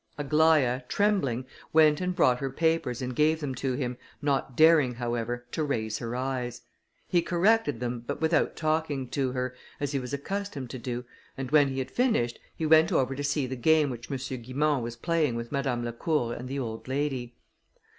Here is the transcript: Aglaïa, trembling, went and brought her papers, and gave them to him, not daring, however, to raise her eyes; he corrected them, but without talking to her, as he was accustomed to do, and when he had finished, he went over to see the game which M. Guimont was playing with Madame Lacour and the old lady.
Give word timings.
Aglaïa, 0.17 0.87
trembling, 0.87 1.45
went 1.73 2.01
and 2.01 2.15
brought 2.15 2.39
her 2.39 2.49
papers, 2.49 3.03
and 3.03 3.15
gave 3.15 3.39
them 3.39 3.53
to 3.53 3.73
him, 3.73 3.97
not 4.19 4.57
daring, 4.57 4.95
however, 4.95 5.45
to 5.51 5.63
raise 5.63 5.99
her 5.99 6.15
eyes; 6.15 6.63
he 7.07 7.21
corrected 7.21 7.79
them, 7.79 8.03
but 8.07 8.19
without 8.19 8.55
talking 8.55 9.07
to 9.09 9.33
her, 9.33 9.53
as 9.79 9.91
he 9.91 9.99
was 9.99 10.11
accustomed 10.11 10.71
to 10.71 10.79
do, 10.79 11.05
and 11.37 11.51
when 11.51 11.67
he 11.67 11.77
had 11.77 11.91
finished, 11.91 12.39
he 12.55 12.65
went 12.65 12.91
over 12.91 13.13
to 13.13 13.23
see 13.23 13.45
the 13.45 13.55
game 13.55 13.91
which 13.91 14.09
M. 14.09 14.17
Guimont 14.17 14.81
was 14.81 14.95
playing 14.95 15.35
with 15.35 15.51
Madame 15.51 15.85
Lacour 15.85 16.33
and 16.33 16.49
the 16.49 16.57
old 16.57 16.87
lady. 16.87 17.35